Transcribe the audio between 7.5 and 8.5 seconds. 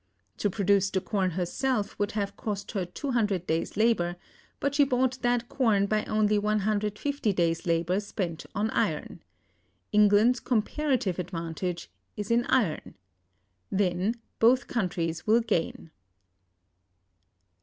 labor spent